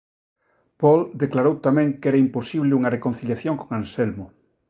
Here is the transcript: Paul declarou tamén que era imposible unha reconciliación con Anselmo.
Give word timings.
Paul 0.79 1.01
declarou 1.23 1.55
tamén 1.67 1.89
que 1.99 2.07
era 2.11 2.23
imposible 2.25 2.77
unha 2.79 2.93
reconciliación 2.95 3.55
con 3.59 3.69
Anselmo. 3.79 4.25